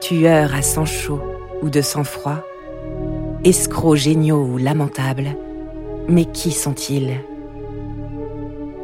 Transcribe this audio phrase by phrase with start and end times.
[0.00, 1.20] tueurs à sang chaud
[1.62, 2.42] ou de sang-froid,
[3.44, 5.36] escrocs géniaux ou lamentables,
[6.08, 7.20] mais qui sont-ils?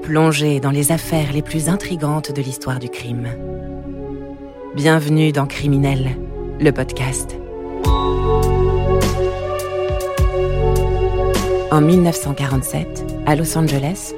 [0.02, 3.28] Plongés dans les affaires les plus intrigantes de l'histoire du crime.
[4.74, 6.16] Bienvenue dans Criminel,
[6.60, 7.36] le podcast.
[11.70, 14.14] En 1947, à Los Angeles,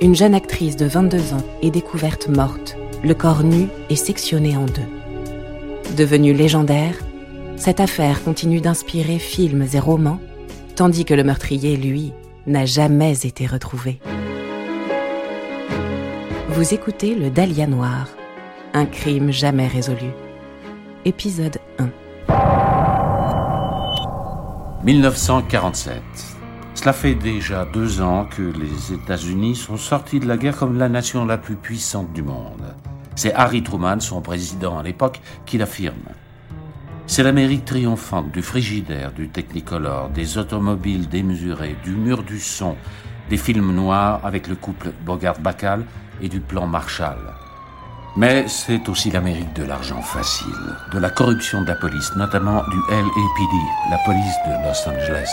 [0.00, 4.64] une jeune actrice de 22 ans est découverte morte, le corps nu et sectionné en
[4.64, 5.01] deux.
[5.96, 6.94] Devenue légendaire,
[7.56, 10.20] cette affaire continue d'inspirer films et romans,
[10.74, 12.14] tandis que le meurtrier, lui,
[12.46, 14.00] n'a jamais été retrouvé.
[16.48, 18.08] Vous écoutez Le Dahlia Noir,
[18.72, 20.12] un crime jamais résolu.
[21.04, 21.90] Épisode 1.
[24.84, 26.02] 1947.
[26.74, 30.88] Cela fait déjà deux ans que les États-Unis sont sortis de la guerre comme la
[30.88, 32.74] nation la plus puissante du monde.
[33.22, 36.10] C'est Harry Truman, son président à l'époque, qui l'affirme.
[37.06, 42.74] C'est l'Amérique triomphante du frigidaire, du technicolor, des automobiles démesurées, du mur du son,
[43.30, 45.84] des films noirs avec le couple Bogart-Bacal
[46.20, 47.20] et du plan Marshall.
[48.16, 50.48] Mais c'est aussi l'Amérique de l'argent facile,
[50.92, 53.54] de la corruption de la police, notamment du LAPD,
[53.88, 55.30] la police de Los Angeles.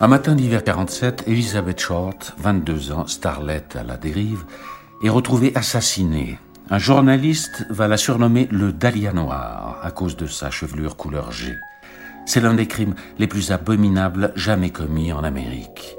[0.00, 4.44] Un matin d'hiver 47, Elizabeth Short, 22 ans, starlet à la dérive,
[5.02, 6.38] est retrouvée assassinée
[6.70, 11.54] un journaliste va la surnommer le Dahlia noir à cause de sa chevelure couleur G.
[12.24, 15.94] C'est l'un des crimes les plus abominables jamais commis en Amérique.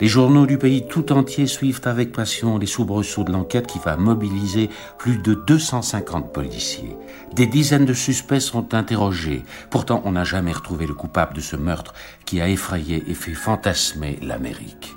[0.00, 3.96] Les journaux du pays tout entier suivent avec passion les soubresauts de l'enquête qui va
[3.96, 6.96] mobiliser plus de 250 policiers.
[7.32, 9.44] Des dizaines de suspects sont interrogés.
[9.70, 13.34] Pourtant, on n'a jamais retrouvé le coupable de ce meurtre qui a effrayé et fait
[13.34, 14.96] fantasmer l'Amérique.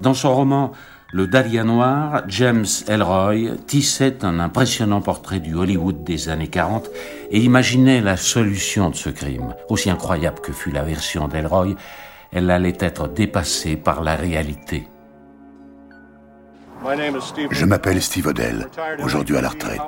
[0.00, 0.72] Dans son roman
[1.12, 6.88] le Dahlia Noir, James Elroy tissait un impressionnant portrait du Hollywood des années 40
[7.30, 9.54] et imaginait la solution de ce crime.
[9.68, 11.74] Aussi incroyable que fut la version d'Elroy,
[12.32, 14.86] elle allait être dépassée par la réalité.
[17.50, 18.68] Je m'appelle Steve Odell,
[19.02, 19.80] aujourd'hui à la retraite.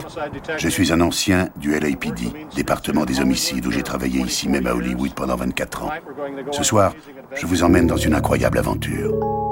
[0.59, 4.75] Je suis un ancien du LAPD, département des homicides, où j'ai travaillé ici même à
[4.75, 5.91] Hollywood pendant 24 ans.
[6.51, 6.95] Ce soir,
[7.35, 9.52] je vous emmène dans une incroyable aventure.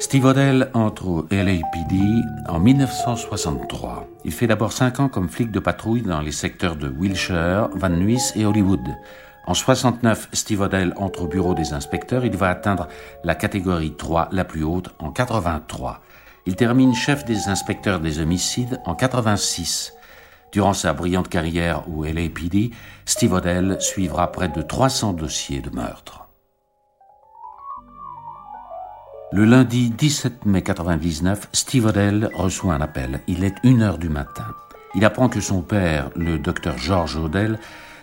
[0.00, 4.06] Steve Odell entre au LAPD en 1963.
[4.24, 7.90] Il fait d'abord cinq ans comme flic de patrouille dans les secteurs de Wilshire, Van
[7.90, 8.80] Nuys et Hollywood.
[9.46, 12.24] En 69, Steve Odell entre au bureau des inspecteurs.
[12.24, 12.88] Il va atteindre
[13.24, 16.00] la catégorie 3, la plus haute, en 83.
[16.46, 19.92] Il termine chef des inspecteurs des homicides en 86.
[20.50, 22.70] Durant sa brillante carrière au LAPD,
[23.04, 26.29] Steve Odell suivra près de 300 dossiers de meurtre.
[29.32, 33.20] Le lundi 17 mai 99, Steve Odell reçoit un appel.
[33.28, 34.56] Il est une heure du matin.
[34.96, 37.60] Il apprend que son père, le docteur George Odell,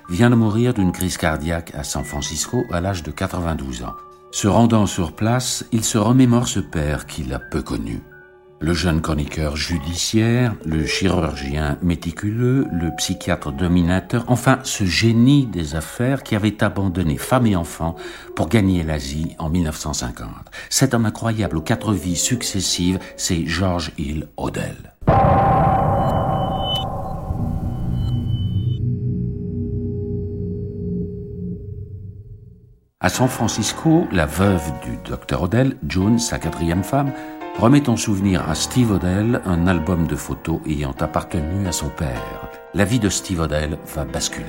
[0.10, 3.96] vient de mourir d'une crise cardiaque à San Francisco à l'âge de 92 ans.
[4.32, 8.02] Se rendant sur place, il se remémore ce père qu'il a peu connu
[8.60, 16.24] le jeune chroniqueur judiciaire, le chirurgien méticuleux, le psychiatre dominateur, enfin ce génie des affaires
[16.24, 17.96] qui avait abandonné femme et enfants
[18.36, 20.30] pour gagner l'Asie en 1950.
[20.70, 24.94] Cet homme incroyable aux quatre vies successives, c'est George Hill Odell.
[33.00, 37.14] À San Francisco, la veuve du docteur Odell, June, sa quatrième femme,
[37.58, 42.50] remet en souvenir à Steve Odell un album de photos ayant appartenu à son père.
[42.76, 44.46] La vie de Steve Odell va basculer.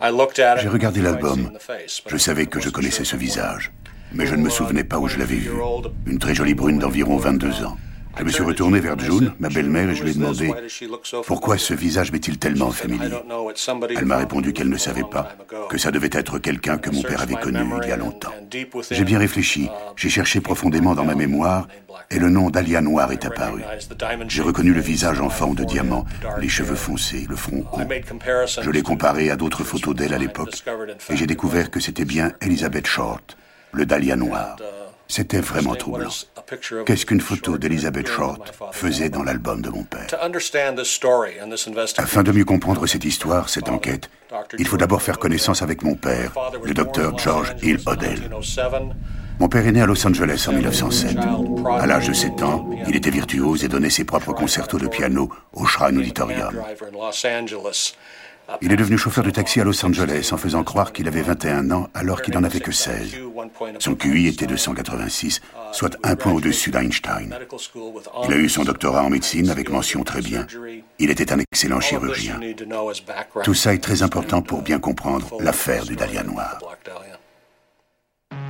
[0.00, 1.50] J'ai regardé l'album.
[2.06, 3.72] Je savais que je connaissais ce visage,
[4.12, 5.50] mais je ne me souvenais pas où je l'avais vu.
[6.06, 7.76] Une très jolie brune d'environ 22 ans.
[8.18, 10.52] Je me suis retourné vers June, ma belle-mère, et je lui ai demandé
[11.26, 13.16] pourquoi ce visage m'est-il tellement familier?
[13.96, 15.36] Elle m'a répondu qu'elle ne savait pas,
[15.68, 18.32] que ça devait être quelqu'un que mon père avait connu il y a longtemps.
[18.90, 21.68] J'ai bien réfléchi, j'ai cherché profondément dans ma mémoire,
[22.10, 23.62] et le nom d'Alia Noir est apparu.
[24.28, 26.04] J'ai reconnu le visage en forme de diamant,
[26.40, 27.80] les cheveux foncés, le front haut.
[28.60, 30.62] Je l'ai comparé à d'autres photos d'elle à l'époque,
[31.08, 33.36] et j'ai découvert que c'était bien Elizabeth Short,
[33.72, 34.56] le Dahlia Noir.
[35.10, 36.08] C'était vraiment troublant.
[36.86, 40.06] Qu'est-ce qu'une photo d'Elizabeth Short faisait dans l'album de mon père?
[41.98, 44.08] Afin de mieux comprendre cette histoire, cette enquête,
[44.56, 46.32] il faut d'abord faire connaissance avec mon père,
[46.64, 48.30] le docteur George Hill Odell.
[49.40, 51.16] Mon père est né à Los Angeles en 1907.
[51.66, 55.28] À l'âge de 7 ans, il était virtuose et donnait ses propres concertos de piano
[55.52, 56.62] au Shrine Auditorium.
[58.62, 61.70] Il est devenu chauffeur de taxi à Los Angeles en faisant croire qu'il avait 21
[61.70, 63.16] ans alors qu'il n'en avait que 16.
[63.78, 65.40] Son QI était de 186,
[65.72, 67.36] soit un point au-dessus d'Einstein.
[68.24, 70.46] Il a eu son doctorat en médecine avec mention très bien.
[70.98, 72.40] Il était un excellent chirurgien.
[73.44, 76.58] Tout ça est très important pour bien comprendre l'affaire du Dahlia noir.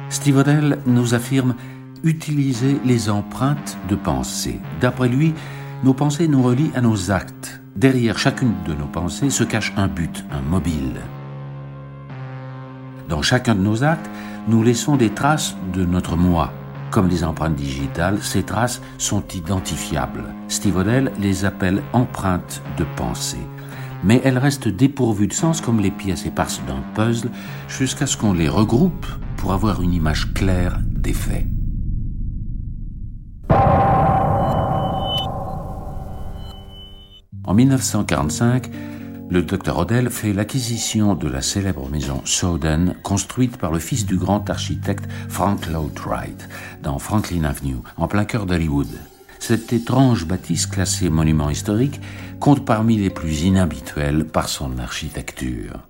[0.09, 1.55] Steve Odell nous affirme
[2.03, 4.59] utiliser les empreintes de pensée.
[4.81, 5.35] D'après lui,
[5.83, 7.61] nos pensées nous relient à nos actes.
[7.77, 11.01] Derrière chacune de nos pensées se cache un but, un mobile.
[13.09, 14.11] Dans chacun de nos actes,
[14.49, 16.53] nous laissons des traces de notre moi.
[16.91, 20.25] Comme les empreintes digitales, ces traces sont identifiables.
[20.49, 23.47] Steve Odell les appelle empreintes de pensée.
[24.03, 27.31] Mais elles restent dépourvues de sens comme les pièces éparses d'un puzzle
[27.69, 29.07] jusqu'à ce qu'on les regroupe
[29.37, 31.47] pour avoir une image claire des faits.
[37.51, 38.71] En 1945,
[39.29, 44.17] le docteur Odell fait l'acquisition de la célèbre maison Soden, construite par le fils du
[44.17, 46.49] grand architecte Frank Lloyd Wright,
[46.85, 48.87] dans Franklin Avenue, en plein cœur d'Hollywood.
[49.41, 52.01] Cette étrange bâtisse classée monument historique
[52.39, 55.81] compte parmi les plus inhabituelles par son architecture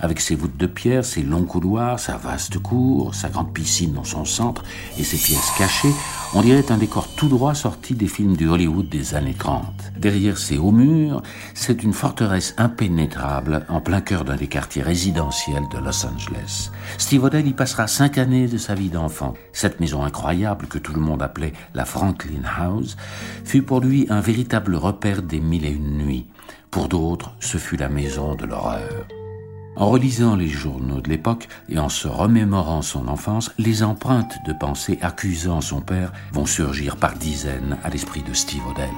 [0.00, 4.04] avec ses voûtes de pierre, ses longs couloirs, sa vaste cour, sa grande piscine dans
[4.04, 4.62] son centre
[4.98, 5.92] et ses pièces cachées,
[6.32, 9.64] on dirait un décor tout droit sorti des films du Hollywood des années 30.
[9.98, 11.22] Derrière ces hauts murs,
[11.54, 16.70] c'est une forteresse impénétrable en plein cœur d'un des quartiers résidentiels de Los Angeles.
[16.98, 19.34] Steve Odell y passera cinq années de sa vie d'enfant.
[19.52, 22.96] Cette maison incroyable que tout le monde appelait la Franklin House
[23.44, 26.26] fut pour lui un véritable repère des mille et une nuits.
[26.70, 29.08] Pour d'autres, ce fut la maison de l'horreur.
[29.76, 34.52] En relisant les journaux de l'époque et en se remémorant son enfance, les empreintes de
[34.52, 38.88] pensée accusant son père vont surgir par dizaines à l'esprit de Steve Odell.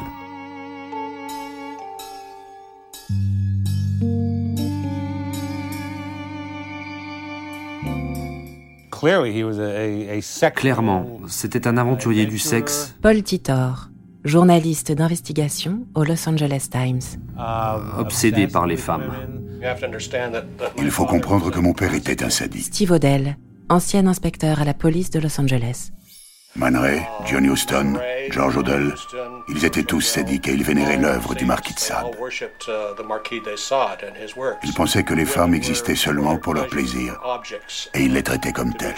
[10.55, 12.95] Clairement, c'était un aventurier du sexe.
[13.03, 13.89] Paul Titor,
[14.25, 17.01] journaliste d'investigation au Los Angeles Times.
[17.99, 19.42] Obsédé par les femmes.
[20.79, 22.65] Il faut comprendre que mon père était un sadique.
[22.65, 23.37] Steve Odell,
[23.69, 25.91] ancien inspecteur à la police de Los Angeles.
[26.55, 27.95] Man Ray, John Huston,
[28.31, 28.95] George Odell,
[29.49, 32.05] ils étaient tous sadiques et ils vénéraient l'œuvre du marquis de Sade.
[34.63, 37.19] Ils pensaient que les femmes existaient seulement pour leur plaisir
[37.95, 38.95] et ils les traitaient comme telles.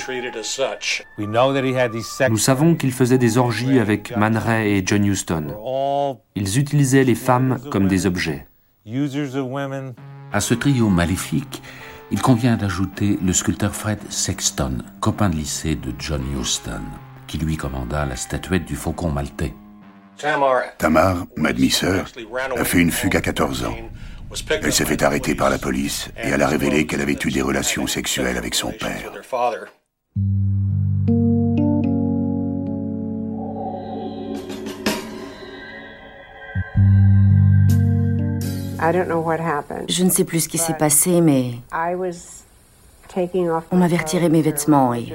[2.28, 5.54] Nous savons qu'il faisait des orgies avec Man Ray et John Huston.
[6.34, 8.48] Ils utilisaient les femmes comme des objets.
[10.34, 11.62] À ce trio maléfique,
[12.10, 16.82] il convient d'ajouter le sculpteur Fred Sexton, copain de lycée de John Huston,
[17.28, 19.54] qui lui commanda la statuette du faucon maltais.
[20.78, 22.06] Tamar, ma demi-sœur,
[22.56, 23.76] a fait une fugue à 14 ans.
[24.50, 27.42] Elle s'est fait arrêter par la police et elle a révélé qu'elle avait eu des
[27.42, 29.12] relations sexuelles avec son père.
[39.88, 41.52] Je ne sais plus ce qui s'est passé, mais
[43.70, 45.06] on m'avait retiré mes vêtements et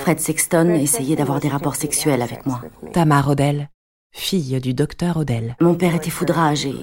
[0.00, 2.62] Fred Sexton essayait d'avoir des rapports sexuels avec moi.
[2.92, 3.68] Tamar Odell,
[4.12, 5.56] fille du docteur Odell.
[5.60, 6.74] Mon père était foudrage et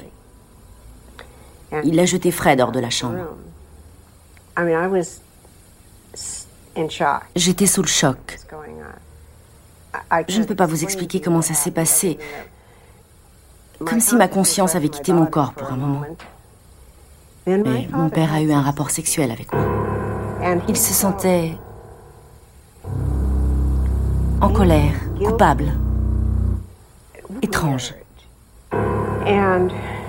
[1.83, 3.17] il a jeté Fred hors de la chambre.
[7.35, 8.37] J'étais sous le choc.
[10.27, 12.17] Je ne peux pas vous expliquer comment ça s'est passé
[13.79, 16.01] comme si ma conscience avait quitté mon corps pour un moment.
[17.45, 19.63] Mais mon père a eu un rapport sexuel avec moi.
[20.67, 21.57] Il se sentait
[24.41, 24.93] en colère,
[25.23, 25.73] coupable,
[27.41, 27.95] étrange.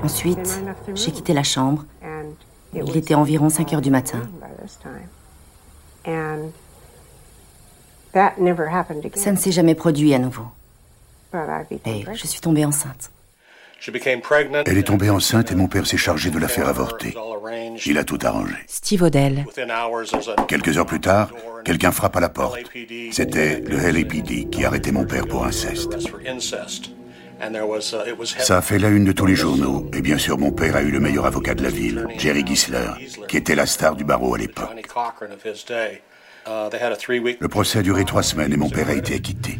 [0.03, 0.63] Ensuite,
[0.95, 1.85] j'ai quitté la chambre.
[2.75, 4.21] Il était environ 5 heures du matin.
[9.15, 10.45] Ça ne s'est jamais produit à nouveau.
[11.87, 13.11] Et je suis tombée enceinte.
[14.67, 17.15] Elle est tombée enceinte et mon père s'est chargé de la faire avorter.
[17.87, 18.55] Il a tout arrangé.
[18.67, 19.45] Steve Odell.
[20.49, 21.31] Quelques heures plus tard,
[21.65, 22.59] quelqu'un frappe à la porte.
[23.13, 25.97] C'était le LAPD qui arrêtait mon père pour inceste.
[28.39, 30.83] Ça a fait la une de tous les journaux, et bien sûr mon père a
[30.83, 32.91] eu le meilleur avocat de la ville, Jerry Gisler,
[33.29, 34.71] qui était la star du barreau à l'époque.
[36.47, 39.59] Le procès a duré trois semaines et mon père a été acquitté.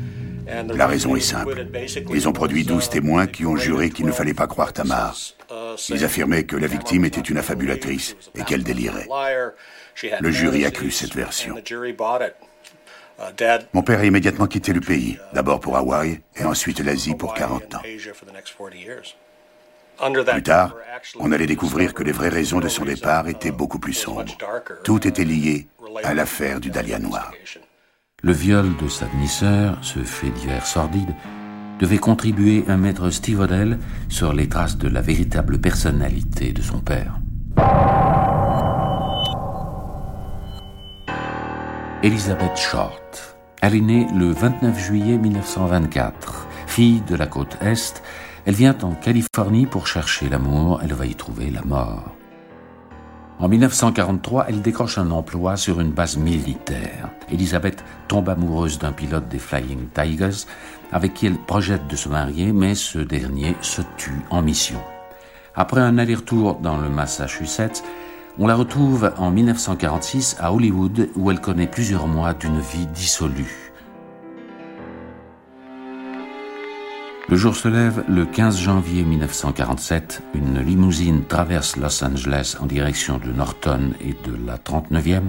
[0.75, 1.67] La raison est simple.
[2.13, 5.17] Ils ont produit douze témoins qui ont juré qu'il ne fallait pas croire Tamar.
[5.89, 9.09] Ils affirmaient que la victime était une affabulatrice et qu'elle délirait.
[10.21, 11.55] Le jury a cru cette version.
[13.73, 17.75] Mon père a immédiatement quitté le pays, d'abord pour Hawaï et ensuite l'Asie pour 40
[17.75, 17.83] ans.
[20.33, 20.77] Plus tard,
[21.19, 24.37] on allait découvrir que les vraies raisons de son départ étaient beaucoup plus sombres.
[24.85, 25.67] Tout était lié
[26.05, 27.33] à l'affaire du Dahlia noir.
[28.21, 31.15] Le viol de sa demi-sœur, ce fait divers sordide,
[31.79, 36.81] devait contribuer à mettre Steve Odell sur les traces de la véritable personnalité de son
[36.81, 37.21] père.
[42.03, 43.37] Elizabeth Short.
[43.63, 46.49] Elle est née le 29 juillet 1924.
[46.67, 48.03] Fille de la côte Est,
[48.47, 52.17] elle vient en Californie pour chercher l'amour, elle va y trouver la mort.
[53.41, 57.11] En 1943, elle décroche un emploi sur une base militaire.
[57.31, 60.47] Elisabeth tombe amoureuse d'un pilote des Flying Tigers
[60.91, 64.81] avec qui elle projette de se marier, mais ce dernier se tue en mission.
[65.55, 67.85] Après un aller-retour dans le Massachusetts,
[68.39, 73.69] on la retrouve en 1946 à Hollywood où elle connaît plusieurs mois d'une vie dissolue.
[77.29, 80.23] Le jour se lève le 15 janvier 1947.
[80.35, 85.25] Une limousine traverse Los Angeles en direction de Norton et de la 39e.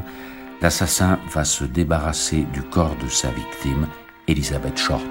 [0.62, 3.88] L'assassin va se débarrasser du corps de sa victime,
[4.28, 5.08] Elizabeth Short.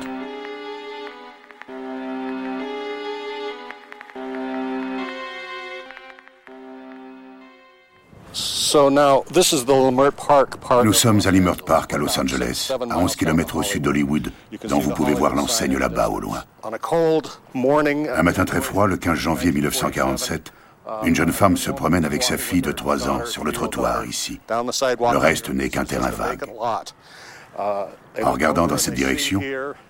[10.85, 14.31] Nous sommes à Limert Park, à Los Angeles, à 11 km au sud d'Hollywood,
[14.69, 16.45] dont vous pouvez voir l'enseigne là-bas au loin.
[16.63, 20.53] Un matin très froid, le 15 janvier 1947,
[21.05, 24.41] une jeune femme se promène avec sa fille de 3 ans sur le trottoir ici.
[24.49, 26.45] Le reste n'est qu'un terrain vague.
[27.59, 29.41] En regardant dans cette direction,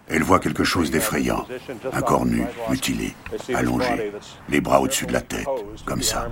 [0.08, 1.46] elle voit quelque chose d'effrayant.
[1.92, 3.14] Un corps nu, mutilé,
[3.54, 4.12] allongé,
[4.48, 5.46] les bras au-dessus de la tête,
[5.84, 6.28] comme ça.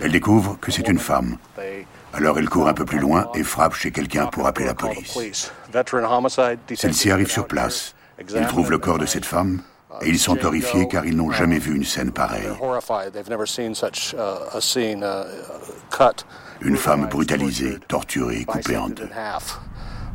[0.00, 1.36] Elle découvre que c'est une femme.
[2.12, 5.18] Alors elle court un peu plus loin et frappe chez quelqu'un pour appeler la police.
[6.74, 7.94] Celle-ci arrive sur place.
[8.20, 9.62] Ils trouvent le corps de cette femme
[10.02, 12.48] et ils sont horrifiés car ils n'ont jamais vu une scène pareille.
[16.60, 19.08] Une femme brutalisée, torturée, coupée en deux.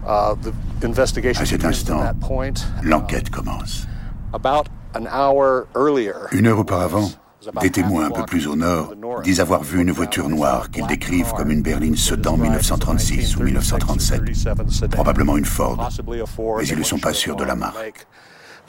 [0.07, 2.03] À cet instant,
[2.83, 3.87] l'enquête commence.
[6.31, 7.09] Une heure auparavant,
[7.61, 11.33] des témoins un peu plus au nord disent avoir vu une voiture noire qu'ils décrivent
[11.33, 17.13] comme une berline Sedan 1936 ou 1937, probablement une Ford, mais ils ne sont pas
[17.13, 18.07] sûrs de la marque.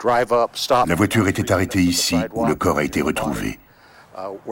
[0.03, 3.59] La voiture était arrêtée ici, où le corps a été retrouvé.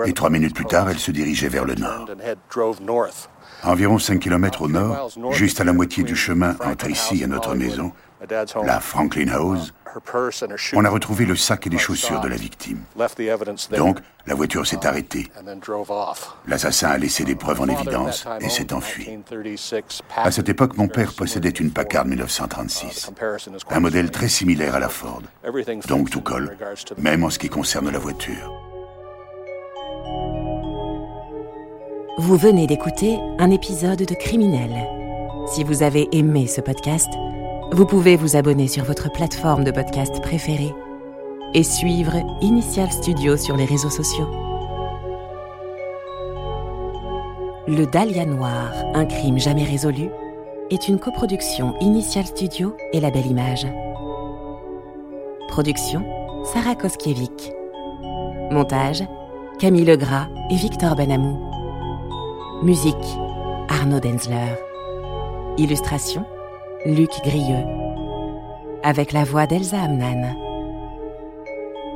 [0.05, 2.07] Et trois minutes plus tard, elle se dirigeait vers le nord.
[3.63, 7.55] environ 5 km au nord, juste à la moitié du chemin entre ici et notre
[7.55, 7.91] maison,
[8.63, 9.73] la Franklin House,
[10.73, 12.79] on a retrouvé le sac et les chaussures de la victime.
[13.75, 15.27] Donc, la voiture s'est arrêtée.
[16.47, 19.09] L'assassin a laissé des preuves en évidence et s'est enfui.
[20.17, 23.11] À cette époque, mon père possédait une Packard 1936,
[23.69, 25.21] un modèle très similaire à la Ford.
[25.87, 26.57] Donc tout colle,
[26.97, 28.51] même en ce qui concerne la voiture.
[32.17, 34.71] Vous venez d'écouter un épisode de Criminel.
[35.47, 37.09] Si vous avez aimé ce podcast,
[37.71, 40.73] vous pouvez vous abonner sur votre plateforme de podcast préférée
[41.53, 44.29] et suivre Initial Studio sur les réseaux sociaux.
[47.67, 50.09] Le Dahlia Noir, un crime jamais résolu,
[50.69, 53.67] est une coproduction Initial Studio et La Belle Image.
[55.47, 56.05] Production
[56.43, 57.51] Sarah Koskiewicz.
[58.51, 59.03] Montage
[59.59, 61.39] Camille Legras et Victor Benamou.
[62.63, 62.95] Musique
[63.69, 64.55] Arnaud Denzler.
[65.57, 66.25] Illustration
[66.85, 67.65] Luc Grieux,
[68.83, 70.35] avec la voix d'Elsa Amnan.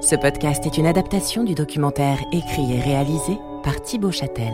[0.02, 4.52] Ce podcast est une adaptation du documentaire écrit et réalisé par Thibaut Châtel.